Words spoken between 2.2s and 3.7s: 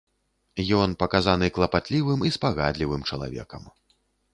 і спагадлівым чалавекам.